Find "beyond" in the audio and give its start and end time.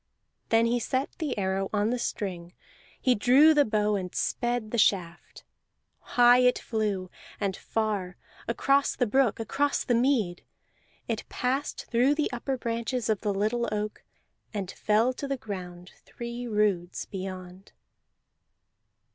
17.05-17.71